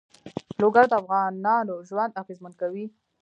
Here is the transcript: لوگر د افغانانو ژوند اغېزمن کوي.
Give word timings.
لوگر 0.61 0.85
د 0.89 0.93
افغانانو 1.01 1.75
ژوند 1.89 2.17
اغېزمن 2.21 2.53
کوي. 2.61 2.85